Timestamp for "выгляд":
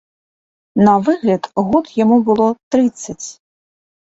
1.09-1.43